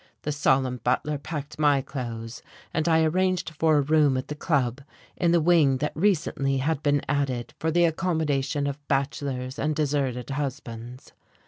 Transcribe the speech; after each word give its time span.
The 0.23 0.31
solemn 0.31 0.77
butler 0.77 1.19
packed 1.19 1.59
my 1.59 1.83
clothes, 1.83 2.41
and 2.73 2.89
I 2.89 3.03
arranged 3.03 3.51
for 3.51 3.77
a 3.77 3.81
room 3.81 4.17
at 4.17 4.29
the 4.29 4.35
Club 4.35 4.81
in 5.15 5.31
the 5.31 5.39
wing 5.39 5.77
that 5.77 5.91
recently 5.93 6.57
had 6.57 6.81
been 6.81 7.03
added 7.07 7.53
for 7.59 7.69
the 7.69 7.85
accommodation 7.85 8.65
of 8.65 8.79
bachelors 8.87 9.59
and 9.59 9.75
deserted 9.75 10.31
husbands. 10.31 11.11